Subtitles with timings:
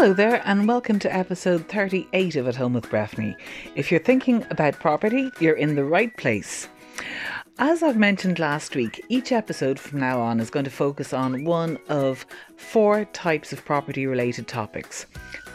[0.00, 3.34] Hello there, and welcome to episode 38 of At Home with Breffney.
[3.74, 6.68] If you're thinking about property, you're in the right place.
[7.58, 11.44] As I've mentioned last week, each episode from now on is going to focus on
[11.44, 12.24] one of
[12.56, 15.06] four types of property related topics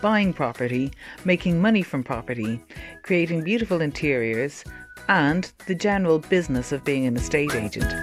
[0.02, 0.92] buying property,
[1.24, 2.60] making money from property,
[3.02, 4.66] creating beautiful interiors,
[5.08, 7.94] and the general business of being an estate agent.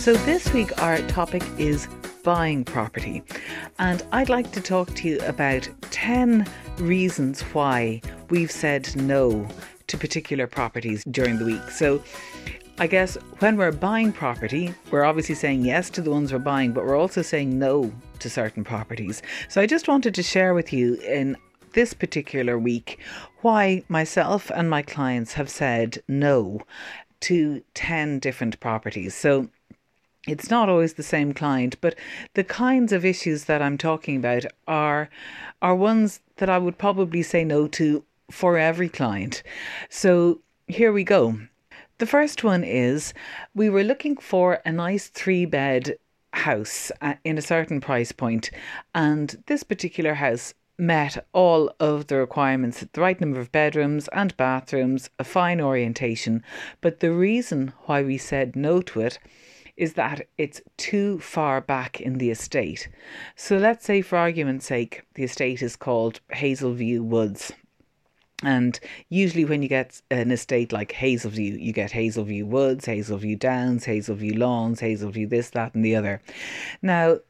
[0.00, 1.86] So, this week our topic is
[2.24, 3.22] buying property,
[3.78, 6.46] and I'd like to talk to you about 10
[6.78, 8.00] reasons why
[8.30, 9.46] we've said no
[9.88, 11.70] to particular properties during the week.
[11.70, 12.02] So,
[12.78, 16.72] I guess when we're buying property, we're obviously saying yes to the ones we're buying,
[16.72, 19.20] but we're also saying no to certain properties.
[19.50, 21.36] So, I just wanted to share with you in
[21.74, 23.00] this particular week
[23.42, 26.62] why myself and my clients have said no
[27.20, 29.14] to 10 different properties.
[29.14, 29.50] So,
[30.26, 31.96] it's not always the same client, but
[32.34, 35.08] the kinds of issues that I'm talking about are
[35.62, 39.42] are ones that I would probably say no to for every client.
[39.88, 41.38] So here we go.
[41.98, 43.12] The first one is
[43.54, 45.96] we were looking for a nice three bed
[46.32, 46.92] house
[47.24, 48.50] in a certain price point,
[48.94, 54.36] and this particular house met all of the requirements the right number of bedrooms and
[54.36, 56.42] bathrooms, a fine orientation.
[56.80, 59.18] But the reason why we said no to it
[59.80, 62.86] is that it's too far back in the estate.
[63.34, 67.50] So let's say, for argument's sake, the estate is called Hazelview Woods.
[68.42, 73.86] And usually, when you get an estate like Hazelview, you get Hazelview Woods, Hazelview Downs,
[73.86, 76.20] Hazelview Lawns, Hazelview this, that, and the other.
[76.82, 77.20] Now,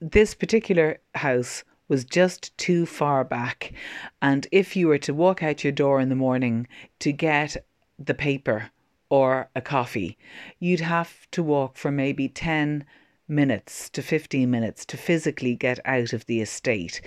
[0.00, 3.72] this particular house was just too far back.
[4.20, 6.68] And if you were to walk out your door in the morning
[7.00, 7.56] to get
[7.98, 8.70] the paper
[9.12, 10.16] or a coffee,
[10.58, 12.82] you'd have to walk for maybe 10
[13.28, 17.02] minutes to 15 minutes to physically get out of the estate.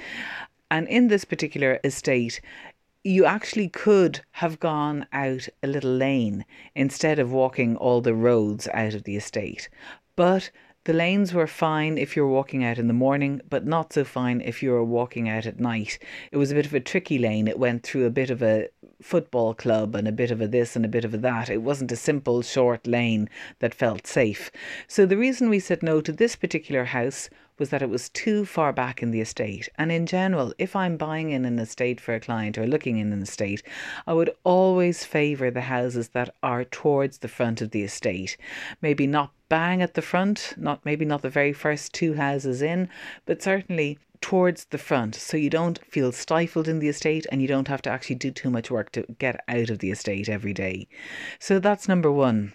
[0.69, 2.41] And in this particular estate,
[3.03, 8.67] you actually could have gone out a little lane instead of walking all the roads
[8.71, 9.67] out of the estate.
[10.15, 10.51] But
[10.83, 14.41] the lanes were fine if you're walking out in the morning, but not so fine
[14.41, 15.97] if you were walking out at night.
[16.31, 17.47] It was a bit of a tricky lane.
[17.47, 18.67] It went through a bit of a
[19.01, 21.49] football club and a bit of a this and a bit of a that.
[21.49, 23.29] It wasn't a simple short lane
[23.59, 24.51] that felt safe.
[24.87, 28.45] So the reason we said no to this particular house was that it was too
[28.45, 29.69] far back in the estate.
[29.77, 33.13] And in general, if I'm buying in an estate for a client or looking in
[33.13, 33.63] an estate,
[34.05, 38.37] I would always favour the houses that are towards the front of the estate.
[38.81, 42.89] Maybe not bang at the front, not maybe not the very first two houses in,
[43.25, 47.47] but certainly towards the front so you don't feel stifled in the estate and you
[47.47, 50.53] don't have to actually do too much work to get out of the estate every
[50.53, 50.87] day.
[51.39, 52.53] So that's number 1.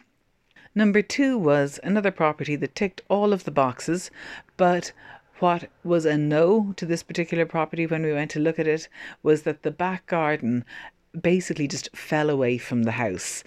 [0.75, 4.11] Number two was another property that ticked all of the boxes,
[4.57, 4.93] but
[5.41, 8.89] what was a no to this particular property when we went to look at it
[9.23, 10.65] was that the back garden
[11.21, 13.43] basically just fell away from the house.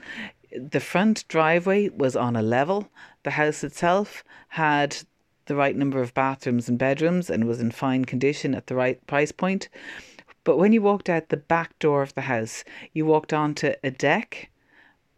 [0.51, 2.89] The front driveway was on a level.
[3.23, 4.97] The house itself had
[5.45, 9.05] the right number of bathrooms and bedrooms and was in fine condition at the right
[9.07, 9.69] price point.
[10.43, 13.91] But when you walked out the back door of the house, you walked onto a
[13.91, 14.49] deck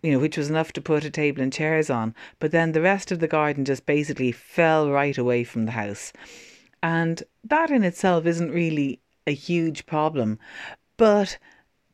[0.05, 2.13] you know, which was enough to put a table and chairs on.
[2.39, 6.13] But then the rest of the garden just basically fell right away from the house.
[6.83, 10.37] And that in itself isn't really a huge problem.
[10.97, 11.39] But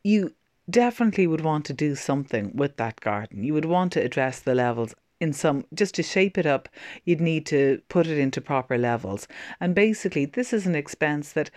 [0.04, 0.34] you
[0.68, 3.44] definitely would want to do something with that garden.
[3.44, 6.68] You would want to address the levels in some just to shape it up
[7.04, 9.28] you'd need to put it into proper levels
[9.60, 11.50] and basically this is an expense that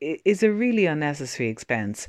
[0.00, 2.08] is a really unnecessary expense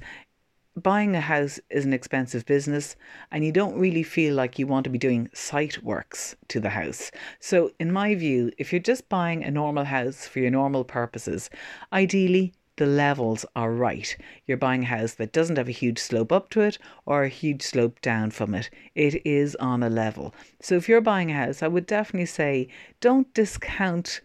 [0.76, 2.96] buying a house is an expensive business
[3.32, 6.72] and you don't really feel like you want to be doing site works to the
[6.72, 7.12] house.
[7.40, 11.52] So, in my view, if you're just buying a normal house for your normal purposes,
[11.92, 14.16] ideally the levels are right.
[14.46, 17.30] You're buying a house that doesn't have a huge slope up to it or a
[17.30, 18.70] huge slope down from it.
[18.96, 20.34] It is on a level.
[20.62, 22.68] So, if you're buying a house, I would definitely say
[23.00, 24.22] don't discount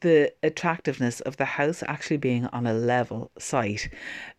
[0.00, 3.90] the attractiveness of the house actually being on a level site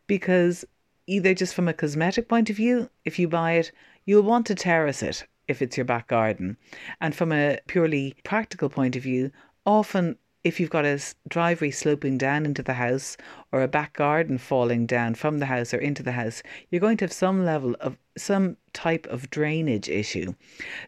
[0.08, 0.66] because
[1.06, 3.72] either just from a cosmetic point of view, if you buy it,
[4.06, 6.58] you'll want to terrace it if it's your back garden.
[7.02, 9.32] And from a purely practical point of view,
[9.66, 13.16] often if you've got a driveway sloping down into the house
[13.52, 16.98] or a back garden falling down from the house or into the house, you're going
[16.98, 20.34] to have some level of some type of drainage issue.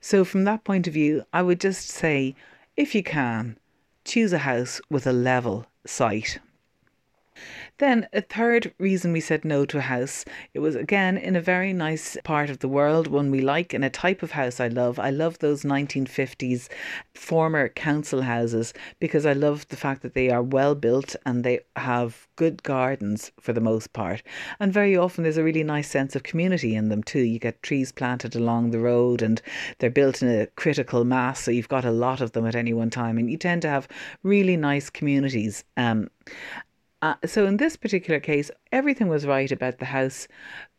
[0.02, 2.36] So, from that point of view, I would just say
[2.75, 3.57] if you can,
[4.04, 6.40] choose a house with a level site.
[7.78, 10.24] Then, a third reason we said no to a house,
[10.54, 13.84] it was again in a very nice part of the world, one we like, and
[13.84, 14.98] a type of house I love.
[14.98, 16.70] I love those 1950s
[17.14, 21.60] former council houses because I love the fact that they are well built and they
[21.76, 24.24] have good gardens for the most part.
[24.60, 27.20] And very often there's a really nice sense of community in them too.
[27.20, 29.42] You get trees planted along the road and
[29.80, 32.74] they're built in a critical mass, so you've got a lot of them at any
[32.74, 33.88] one time, and you tend to have
[34.24, 35.64] really nice communities.
[35.78, 36.10] Um,
[37.06, 40.28] uh, so in this particular case, everything was right about the house,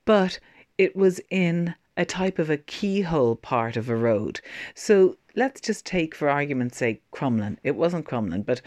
[0.04, 0.40] but
[0.76, 4.40] it was in a type of a keyhole part of a road.
[4.74, 7.58] So let's just take, for argument's sake, Crumlin.
[7.62, 8.60] It wasn't Crumlin, but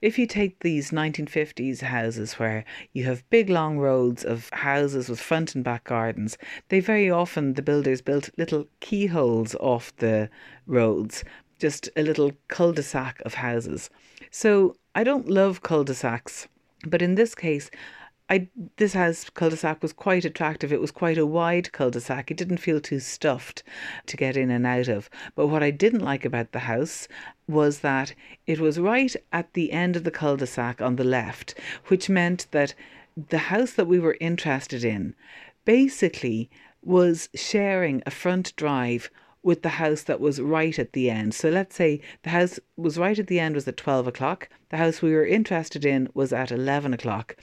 [0.00, 5.18] if you take these 1950s houses where you have big long roads of houses with
[5.18, 10.30] front and back gardens, they very often, the builders built little keyholes off the
[10.64, 11.24] roads,
[11.58, 13.90] just a little cul de sac of houses.
[14.30, 16.46] So I don't love cul de sacs
[16.86, 17.70] but in this case,
[18.30, 20.72] I this house cul-de-sac was quite attractive.
[20.72, 22.30] It was quite a wide cul-de-sac.
[22.30, 23.64] It didn't feel too stuffed
[24.06, 25.10] to get in and out of.
[25.34, 27.08] But what I didn't like about the house
[27.48, 28.14] was that
[28.46, 32.74] it was right at the end of the cul-de-sac on the left, which meant that
[33.16, 35.16] the house that we were interested in
[35.64, 36.48] basically
[36.82, 39.10] was sharing a front drive
[39.42, 41.34] with the house that was right at the end.
[41.34, 44.48] So let's say the house was right at the end was at 12 o'clock.
[44.68, 47.36] The house we were interested in was at 11 o'clock.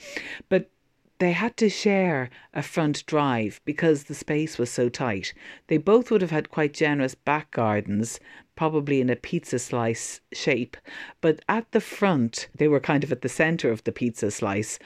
[0.48, 0.70] But
[1.18, 5.34] they had to share a front drive because the space was so tight.
[5.66, 8.20] They both would have had quite generous back gardens,
[8.54, 10.76] probably in a pizza slice shape,
[11.20, 14.78] but at the front, they were kind of at the centre of the pizza slice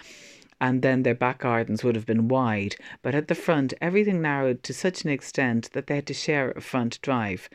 [0.63, 4.63] and then their back gardens would have been wide, but at the front everything narrowed
[4.63, 7.51] to such an extent that they had to share a front drive.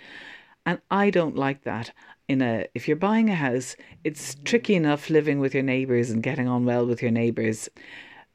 [0.65, 1.93] And I don't like that.
[2.27, 6.21] In a if you're buying a house, it's tricky enough living with your neighbors and
[6.21, 7.69] getting on well with your neighbors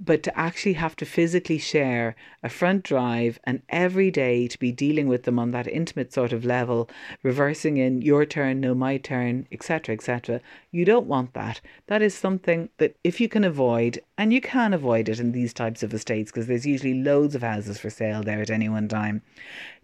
[0.04, 4.72] but to actually have to physically share a front drive and every day to be
[4.72, 6.90] dealing with them on that intimate sort of level,
[7.22, 10.40] reversing in your turn, no, my turn, etc., etc.,
[10.72, 11.60] you don't want that.
[11.86, 15.54] That is something that if you can avoid, and you can avoid it in these
[15.54, 18.88] types of estates because there's usually loads of houses for sale there at any one
[18.88, 19.22] time,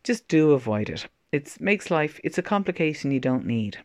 [0.03, 1.07] just do avoid it.
[1.31, 3.79] It makes life, it's a complication you don't need.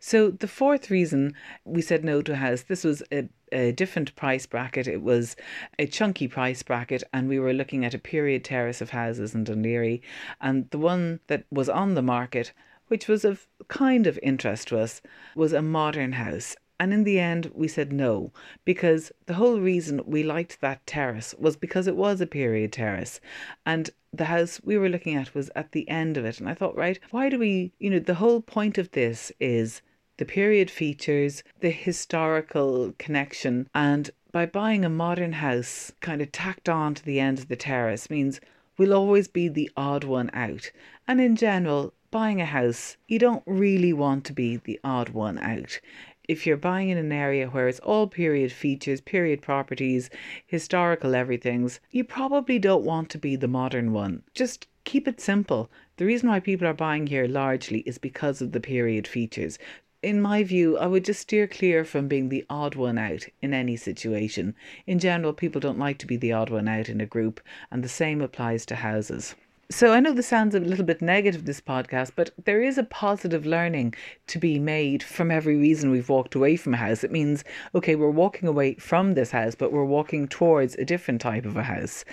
[0.00, 1.34] So the fourth reason
[1.64, 4.86] we said no to a house, this was a, a different price bracket.
[4.86, 5.36] It was
[5.78, 9.44] a chunky price bracket, and we were looking at a period terrace of houses in
[9.44, 10.00] Dun Laoghaire.
[10.40, 12.52] And the one that was on the market,
[12.88, 15.02] which was of kind of interest to us,
[15.34, 16.56] was a modern house.
[16.80, 18.32] And in the end, we said no,
[18.64, 23.20] because the whole reason we liked that terrace was because it was a period terrace.
[23.66, 26.38] And the house we were looking at was at the end of it.
[26.38, 29.82] And I thought, right, why do we, you know, the whole point of this is
[30.18, 36.68] the period features, the historical connection, and by buying a modern house kind of tacked
[36.68, 38.40] on to the end of the terrace means
[38.76, 40.70] we'll always be the odd one out.
[41.08, 45.38] And in general, buying a house, you don't really want to be the odd one
[45.38, 45.80] out
[46.28, 50.10] if you're buying in an area where it's all period features, period properties,
[50.46, 54.22] historical everything's, you probably don't want to be the modern one.
[54.34, 55.70] Just keep it simple.
[55.96, 59.58] The reason why people are buying here largely is because of the period features.
[60.00, 63.52] In my view, I would just steer clear from being the odd one out in
[63.52, 64.54] any situation.
[64.86, 67.40] In general, people don't like to be the odd one out in a group,
[67.72, 69.34] and the same applies to houses.
[69.70, 72.84] So I know this sounds a little bit negative, this podcast, but there is a
[72.84, 73.96] positive learning
[74.28, 77.02] to be made from every reason we've walked away from a house.
[77.02, 77.42] It means,
[77.74, 81.56] okay, we're walking away from this house, but we're walking towards a different type of
[81.56, 82.04] a house.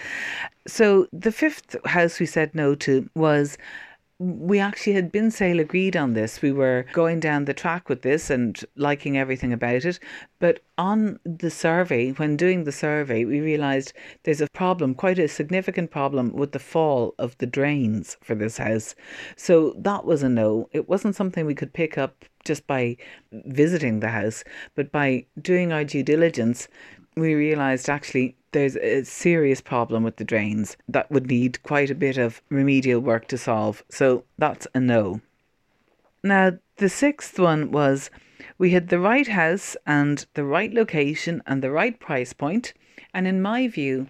[0.66, 3.60] So the fifth house we said no to was
[4.18, 6.42] we actually had been sale agreed on this.
[6.42, 10.00] We were going down the track with this and liking everything about it.
[10.40, 13.92] But on the survey, when doing the survey, we realised
[14.24, 18.58] there's a problem, quite a significant problem with the fall of the drains for this
[18.58, 18.96] house.
[19.36, 20.70] So that was a no.
[20.72, 22.96] It wasn't something we could pick up just by
[23.32, 24.44] visiting the house,
[24.76, 26.70] but by doing our due diligence,
[27.16, 31.96] we realised actually there's a serious problem with the drains that would need quite a
[31.96, 33.84] bit of remedial work to solve.
[33.90, 35.22] So that's a no.
[36.24, 38.10] Now, the sixth one was
[38.58, 42.74] we had the right house and the right location and the right price point.
[43.14, 44.10] And in my view,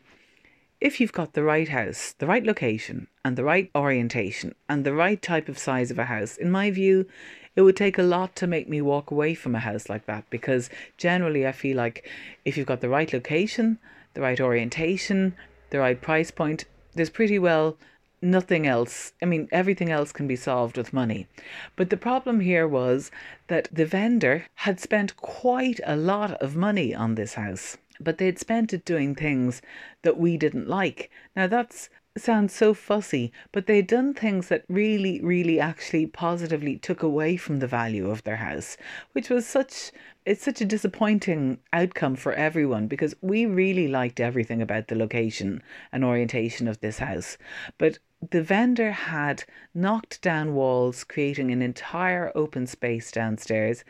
[0.81, 4.93] if you've got the right house, the right location, and the right orientation, and the
[4.93, 7.07] right type of size of a house, in my view,
[7.55, 10.29] it would take a lot to make me walk away from a house like that
[10.29, 12.09] because generally I feel like
[12.43, 13.79] if you've got the right location,
[14.13, 15.35] the right orientation,
[15.69, 17.77] the right price point, there's pretty well
[18.21, 19.13] nothing else.
[19.21, 21.27] I mean, everything else can be solved with money.
[21.75, 23.11] But the problem here was
[23.47, 27.77] that the vendor had spent quite a lot of money on this house.
[27.99, 29.61] but they'd spent it doing things
[30.01, 31.09] that we didn't like.
[31.33, 37.03] Now that's sounds so fussy, but they'd done things that really, really actually positively took
[37.03, 38.77] away from the value of their house,
[39.11, 39.91] which was such
[40.25, 45.61] it's such a disappointing outcome for everyone because we really liked everything about the location
[45.91, 47.37] and orientation of this house.
[47.77, 47.99] But
[48.31, 49.43] the vendor had
[49.73, 53.83] knocked down walls, creating an entire open space downstairs,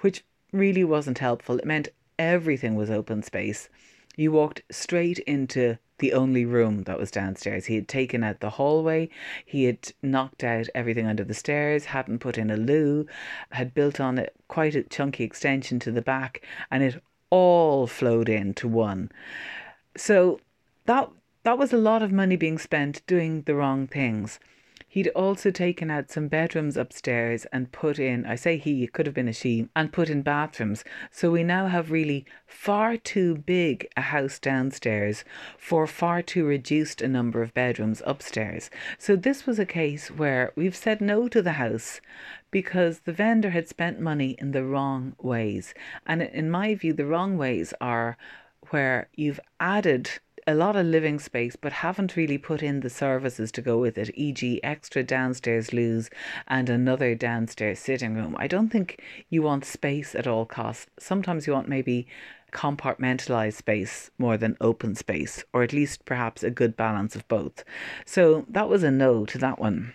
[0.00, 1.58] which really wasn't helpful.
[1.58, 3.70] It meant everything was open space.
[4.18, 7.66] You walked straight into the only room that was downstairs.
[7.66, 9.10] He had taken out the hallway,
[9.46, 13.06] he had knocked out everything under the stairs, hadn't put in a loo,
[13.52, 18.28] had built on it quite a chunky extension to the back, and it all flowed
[18.28, 19.12] into one.
[19.96, 20.40] So
[20.86, 21.08] that
[21.44, 24.40] that was a lot of money being spent doing the wrong things.
[24.90, 29.04] He'd also taken out some bedrooms upstairs and put in, I say he, it could
[29.04, 30.82] have been a she, and put in bathrooms.
[31.10, 35.24] So we now have really far too big a house downstairs
[35.58, 38.70] for far too reduced a number of bedrooms upstairs.
[38.98, 42.00] So this was a case where we've said no to the house
[42.50, 45.74] because the vendor had spent money in the wrong ways.
[46.06, 48.16] And in my view, the wrong ways are
[48.70, 50.12] where you've added
[50.48, 53.98] a lot of living space but haven't really put in the services to go with
[53.98, 56.08] it, e.g., extra downstairs loos
[56.46, 58.34] and another downstairs sitting room.
[58.38, 60.86] I don't think you want space at all costs.
[60.98, 62.08] Sometimes you want maybe
[62.50, 67.62] compartmentalized space more than open space, or at least perhaps a good balance of both.
[68.06, 69.92] So that was a no to that one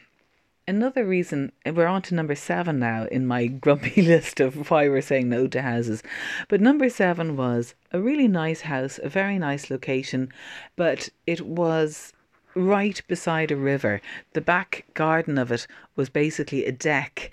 [0.67, 5.01] another reason we're on to number seven now in my grumpy list of why we're
[5.01, 6.03] saying no to houses
[6.47, 10.31] but number seven was a really nice house a very nice location
[10.75, 12.13] but it was
[12.55, 13.99] right beside a river
[14.33, 17.31] the back garden of it was basically a deck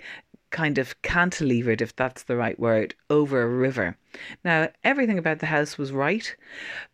[0.51, 3.97] kind of cantilevered, if that's the right word, over a river.
[4.43, 6.35] Now, everything about the house was right,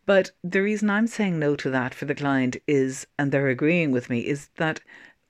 [0.05, 3.91] but the reason I'm saying no to that for the client is, and they're agreeing
[3.91, 4.79] with me, is that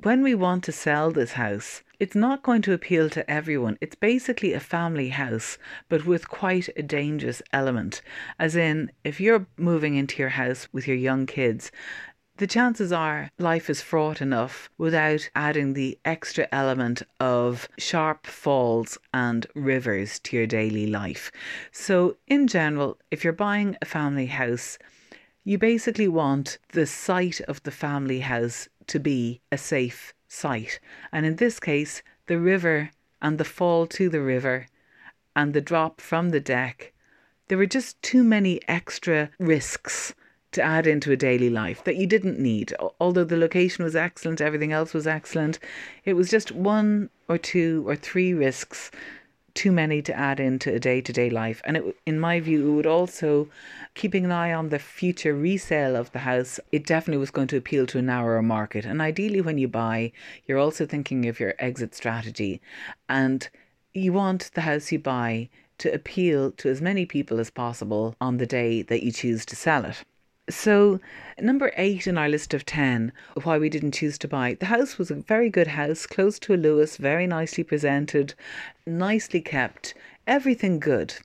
[0.03, 3.77] when we want to sell this house, it's not going to appeal to everyone.
[3.81, 5.57] It's basically a family house,
[5.89, 8.03] but with quite a dangerous element.
[8.37, 11.71] As in, if you're moving into your house with your young kids,
[12.35, 18.99] the chances are life is fraught enough without adding the extra element of sharp falls
[19.11, 21.31] and rivers to your daily life.
[21.71, 24.77] So, in general, if you're buying a family house,
[25.43, 30.79] you basically want the site of the family house to be a safe site.
[31.11, 32.91] And in this case, the river
[33.21, 34.67] and the fall to the river
[35.35, 36.93] and the drop from the deck,
[37.47, 40.13] there were just too many extra risks
[40.51, 42.73] to add into a daily life that you didn't need.
[42.99, 45.59] Although the location was excellent, everything else was excellent,
[46.05, 48.91] it was just one or two or three risks
[49.57, 51.61] too many to add into a day to day life.
[51.65, 53.49] And it, in my view, it would also,
[53.95, 57.57] keeping an eye on the future resale of the house, it definitely was going to
[57.57, 58.85] appeal to a narrower market.
[58.85, 60.11] And ideally, when you buy,
[60.45, 62.61] you're also thinking of your exit strategy.
[63.09, 63.49] And
[63.93, 65.49] you want the house you buy
[65.79, 69.55] to appeal to as many people as possible on the day that you choose to
[69.55, 70.03] sell it.
[70.49, 71.01] So,
[71.39, 73.11] number eight in our list of 10,
[73.43, 74.53] why we didn't choose to buy.
[74.53, 78.33] The house was a very good house, close to a Luas, very nicely presented,
[78.85, 79.93] nicely kept,
[80.25, 81.15] everything good.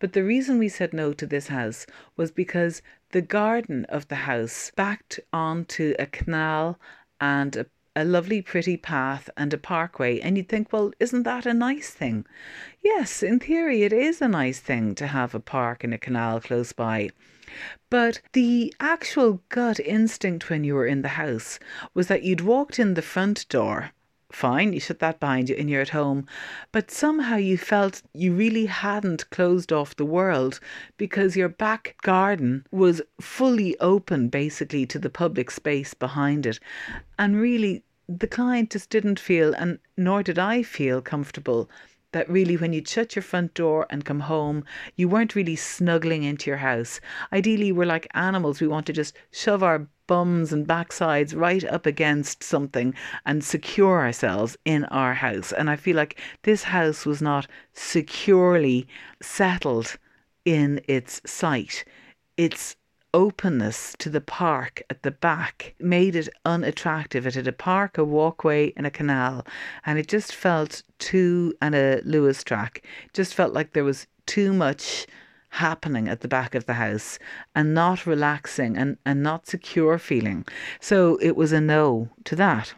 [0.00, 4.26] But the reason we said no to this house was because the garden of the
[4.26, 6.80] house backed onto a canal
[7.20, 7.66] and a
[7.96, 11.90] a lovely, pretty path and a parkway, and you'd think, well, isn't that a nice
[11.90, 12.26] thing?
[12.82, 16.40] Yes, in theory, it is a nice thing to have a park and a canal
[16.40, 17.10] close by.
[17.90, 21.58] But the actual gut instinct when you were in the house
[21.94, 23.92] was that you'd walked in the front door.
[24.32, 26.26] Fine, you shut that behind you and you're at home.
[26.72, 30.58] But somehow you felt you really hadn't closed off the world
[30.96, 36.58] because your back garden was fully open basically to the public space behind it.
[37.16, 41.70] And really, the client just didn't feel, and nor did I feel comfortable
[42.14, 44.64] that really when you'd shut your front door and come home,
[44.96, 47.00] you weren't really snuggling into your house.
[47.32, 48.60] Ideally, we're like animals.
[48.60, 52.94] We want to just shove our bums and backsides right up against something
[53.26, 55.52] and secure ourselves in our house.
[55.52, 58.86] And I feel like this house was not securely
[59.20, 59.98] settled
[60.44, 61.84] in its site.
[62.36, 62.76] It's
[63.14, 67.26] openness to the park at the back made it unattractive.
[67.26, 69.46] It had a park, a walkway, and a canal,
[69.86, 74.52] and it just felt too, and a Luas track, just felt like there was too
[74.52, 75.06] much
[75.48, 77.18] happening at the back of the house
[77.54, 80.44] and not relaxing and, and not secure feeling.
[80.80, 82.74] So it was a no to that.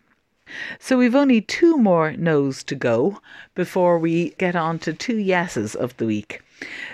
[0.79, 3.21] So we've only two more no's to go
[3.55, 6.43] before we get on to two yeses of the week.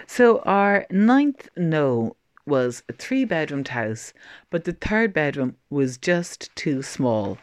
[0.06, 4.12] So our ninth no was a three bedroomed house,
[4.50, 7.38] but the third bedroom was just too small.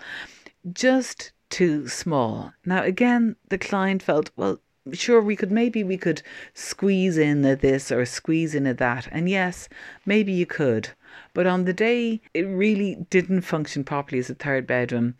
[0.71, 2.53] Just too small.
[2.65, 4.59] Now, again, the client felt, well,
[4.93, 6.21] sure we could maybe we could
[6.53, 9.69] squeeze in a this or squeeze in a that and yes
[10.05, 10.89] maybe you could
[11.33, 15.15] but on the day it really didn't function properly as a third bedroom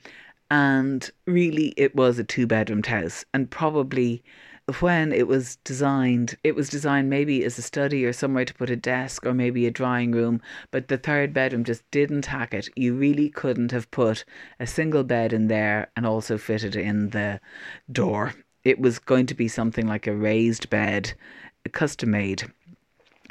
[0.49, 4.23] and really it was a two bedroomed house and probably
[4.73, 8.69] when it was designed, it was designed maybe as a study or somewhere to put
[8.69, 12.69] a desk or maybe a drawing room, but the third bedroom just didn't hack it.
[12.75, 14.25] You really couldn't have put
[14.59, 17.39] a single bed in there and also fitted in the
[17.91, 18.33] door.
[18.63, 21.13] It was going to be something like a raised bed,
[21.71, 22.51] custom made.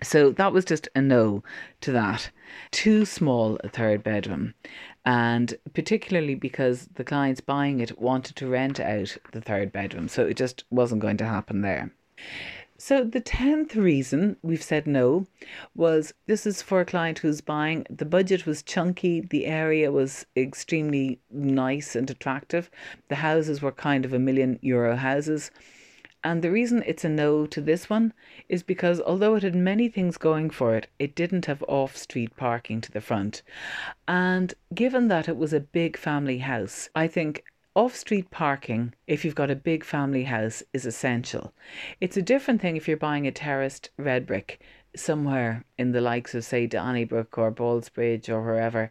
[0.02, 1.42] So that was just a no
[1.80, 2.30] to that.
[2.70, 4.54] Too small a third bedroom
[5.08, 10.26] and particularly because the clients buying it wanted to rent out the third bedroom, so
[10.26, 11.90] it just wasn't going to happen there.
[12.76, 15.26] So, the 10th reason we've said no
[15.74, 17.86] was this is for a client who's buying.
[17.88, 22.70] The budget was chunky, the area was extremely nice and attractive.
[23.08, 25.50] The houses were kind of a million euro houses.
[26.24, 28.12] And the reason it's a no to this one
[28.48, 32.36] is because although it had many things going for it, it didn't have off street
[32.36, 33.42] parking to the front.
[34.06, 37.44] And given that it was a big family house, I think
[37.74, 41.52] off street parking, if you've got a big family house, is essential.
[42.00, 44.60] It's a different thing if you're buying a terraced red brick
[44.96, 48.90] somewhere in the likes of, say, Donnybrook or Ballsbridge or wherever,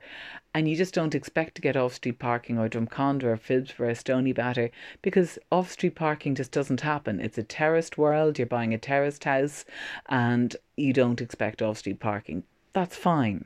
[0.57, 4.71] and you just don't expect to get off street parking or Drumcondra or Phibsborough, Stoneybatter,
[5.03, 7.19] because off street parking just doesn't happen.
[7.19, 9.65] It's a terraced world, you're buying a terraced house,
[10.09, 12.41] and you don't expect off street parking.
[12.73, 13.45] That's fine.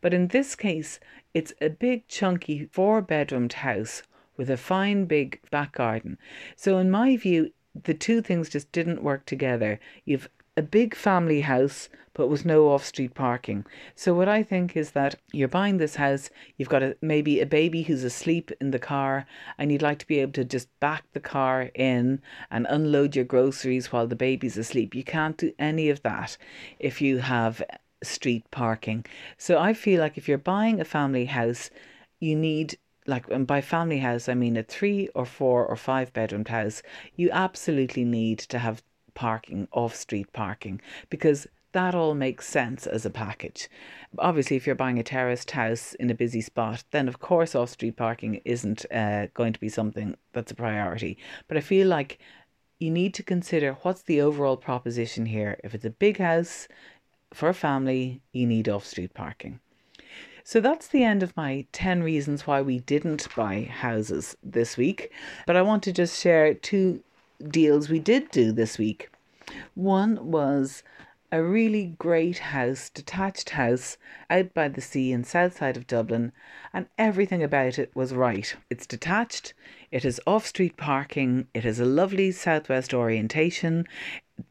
[0.00, 1.00] But in this case,
[1.34, 4.04] it's a big, chunky, four bedroomed house
[4.36, 6.16] with a fine, big back garden.
[6.54, 9.80] So, in my view, the two things just didn't work together.
[10.04, 13.64] You've a big family house but with no off street parking.
[13.94, 17.46] So what I think is that you're buying this house, you've got a, maybe a
[17.46, 21.04] baby who's asleep in the car and you'd like to be able to just back
[21.12, 24.94] the car in and unload your groceries while the baby's asleep.
[24.94, 26.36] You can't do any of that
[26.78, 27.62] if you have
[28.02, 29.06] street parking.
[29.38, 31.70] So I feel like if you're buying a family house,
[32.20, 36.12] you need like and by family house I mean a three or four or five
[36.12, 36.82] bedroom house,
[37.16, 38.82] you absolutely need to have
[39.14, 43.68] parking, off street parking, because that all makes sense as a package.
[44.18, 47.70] Obviously, if you're buying a terraced house in a busy spot, then of course off
[47.70, 51.16] street parking isn't uh, going to be something that's a priority.
[51.48, 52.18] But I feel like
[52.78, 55.58] you need to consider what's the overall proposition here.
[55.64, 56.68] If it's a big house
[57.32, 59.60] for a family, you need off street parking.
[60.44, 65.12] So that's the end of my 10 reasons why we didn't buy houses this week.
[65.46, 67.02] But I want to just share two
[67.48, 69.10] deals we did do this week.
[69.74, 70.82] One was
[71.30, 73.96] a really great house, detached house
[74.28, 76.30] out by the sea in south side of Dublin,
[76.74, 78.54] and everything about it was right.
[78.68, 79.54] It's detached,
[79.90, 83.86] it has off street parking, it has a lovely southwest orientation,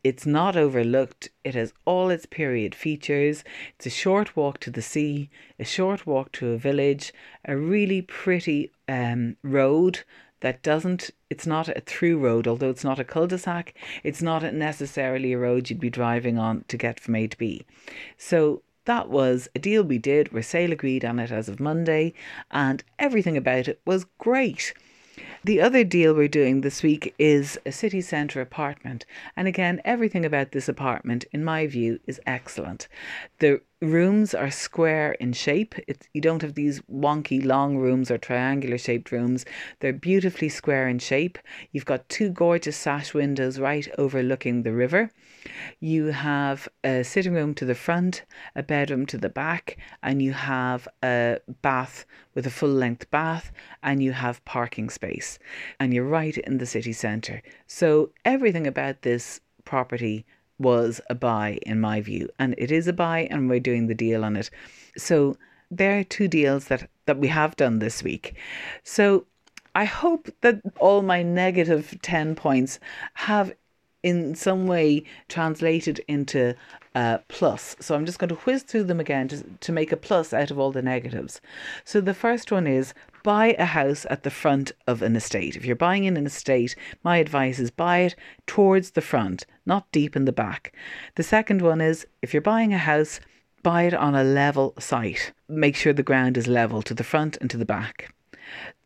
[0.04, 3.44] it's not overlooked, it has all its period features.
[3.76, 7.14] It's a short walk to the sea, a short walk to a village,
[7.46, 10.00] a really pretty um, road
[10.42, 13.74] that doesn't it's not a through road although it's not a cul-de-sac
[14.04, 17.66] it's not necessarily a road you'd be driving on to get from a to b
[18.18, 22.14] so that was a deal we did sale agreed on it as of monday
[22.52, 24.74] and everything about it was great
[25.44, 29.06] the other deal we're doing this week is a city centre apartment.
[29.36, 32.88] And again, everything about this apartment, in my view, is excellent.
[33.40, 35.74] The rooms are square in shape.
[35.88, 39.44] It's, you don't have these wonky long rooms or triangular shaped rooms.
[39.80, 41.40] They're beautifully square in shape.
[41.72, 45.10] You've got two gorgeous sash windows right overlooking the river.
[45.80, 48.24] You have a sitting room to the front,
[48.56, 53.52] a bedroom to the back, and you have a bath with a full length bath,
[53.82, 55.40] and you have parking space.
[55.80, 57.42] And you're right in the city centre.
[57.66, 60.26] So everything about this property
[60.62, 63.96] was a buy in my view and it is a buy and we're doing the
[63.96, 64.50] deal on it
[64.98, 65.36] so
[65.70, 68.36] there are two deals that that we have done this week
[68.84, 69.26] so
[69.76, 72.80] i hope that all my negative 10 points
[73.14, 73.54] have
[74.04, 76.56] in some way translated into
[76.96, 77.76] uh, plus.
[77.80, 80.52] So I'm just going to whiz through them again to, to make a plus out
[80.52, 81.40] of all the negatives.
[81.86, 85.56] So the first one is buy a house at the front of an estate.
[85.56, 88.16] If you're buying in an estate, my advice is buy it
[88.48, 90.76] towards the front, not deep in the back.
[91.16, 93.20] The second one is if you're buying a house,
[93.64, 95.34] buy it on a level site.
[95.48, 98.14] Make sure the ground is level to the front and to the back.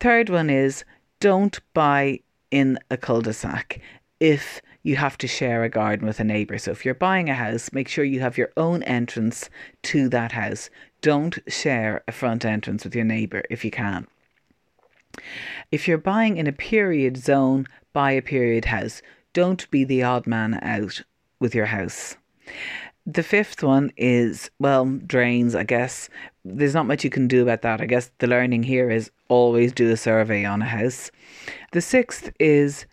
[0.00, 0.84] Third one is
[1.20, 2.20] don't buy
[2.50, 3.80] in a cul de sac
[4.20, 6.58] if you have to share a garden with a neighbour.
[6.58, 9.50] So if you're buying a house, make sure you have your own entrance
[9.84, 10.70] to that house.
[11.00, 14.06] Don't share a front entrance with your neighbour if you can.
[15.70, 19.02] If you're buying in a period zone, buy a period house.
[19.32, 21.02] Don't be the odd man out
[21.40, 22.16] with your house.
[23.06, 26.08] The fifth one is, well, drains, I guess.
[26.44, 27.80] There's not much you can do about that.
[27.80, 31.10] I guess the learning here is always do a survey on a house.
[31.72, 32.86] The sixth is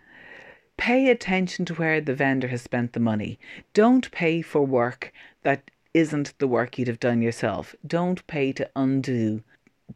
[0.78, 3.40] pay attention to where the vendor has spent the money.
[3.74, 7.76] Don't pay for work that isn't the work you'd have done yourself.
[7.86, 9.44] Don't pay to undo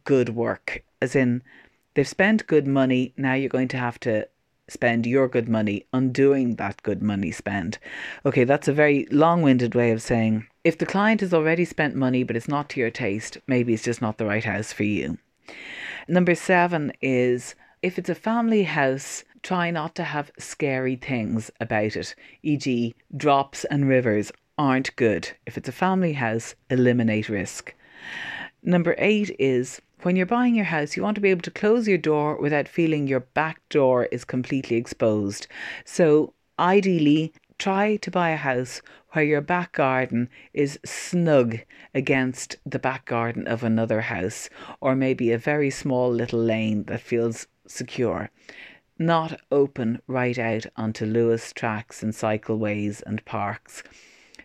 [0.04, 0.82] good work.
[1.00, 1.42] As in,
[1.98, 4.24] they've spent good money, now you're going to have to
[4.68, 7.76] spend your good money undoing that good money spend.
[8.24, 11.96] Okay, that's a very long winded way of saying if the client has already spent
[11.96, 14.84] money but it's not to your taste, maybe it's just not the right house for
[14.84, 15.18] you.
[16.06, 21.96] Number seven is if it's a family house, try not to have scary things about
[21.96, 25.32] it, e.g., drops and rivers aren't good.
[25.46, 27.74] If it's a family house, eliminate risk.
[28.68, 31.88] Number eight is when you're buying your house, you want to be able to close
[31.88, 35.46] your door without feeling your back door is completely exposed.
[35.86, 41.60] So, ideally, try to buy a house where your back garden is snug
[41.94, 44.50] against the back garden of another house,
[44.82, 48.30] or maybe a very small little lane that feels secure.
[48.98, 53.82] Not open right out onto Luas tracks and cycleways and parks.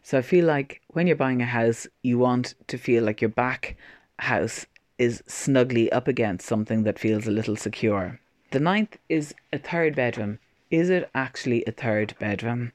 [0.02, 3.30] So I feel like when you're buying a house, you want to feel like your
[3.30, 3.76] back
[4.20, 4.66] house
[4.98, 8.20] is snugly up against something that feels a little secure.
[8.52, 10.40] The ninth is a third bedroom.
[10.70, 12.72] Is it actually a third bedroom?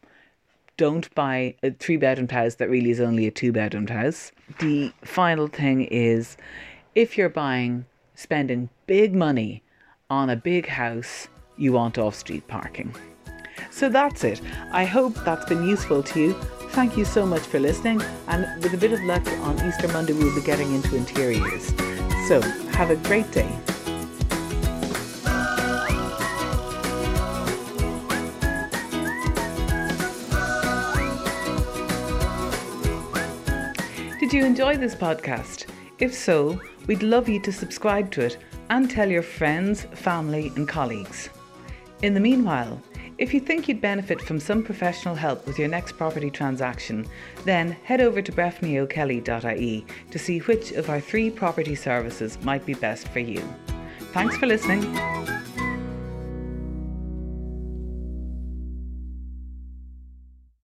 [0.76, 4.32] Don't buy a three bedroom house that really is only a two bedroom house.
[4.58, 6.36] The final thing is
[6.94, 9.62] if you're buying, spending big money
[10.10, 12.94] on a big house, you want off street parking.
[13.70, 14.40] So that's it.
[14.72, 16.36] I hope that's been useful to you.
[16.70, 20.12] Thank you so much for listening, and with a bit of luck on Easter Monday,
[20.12, 21.66] we'll be getting into interiors.
[22.28, 22.40] So,
[22.72, 23.48] have a great day.
[34.20, 35.66] Did you enjoy this podcast?
[35.98, 38.36] If so, we'd love you to subscribe to it
[38.70, 41.30] and tell your friends, family, and colleagues.
[42.02, 42.80] In the meanwhile,
[43.18, 47.06] if you think you'd benefit from some professional help with your next property transaction,
[47.44, 52.74] then head over to breffneokelly.ie to see which of our three property services might be
[52.74, 53.42] best for you.
[54.12, 54.82] Thanks for listening.